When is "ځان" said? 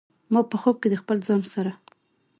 1.27-1.41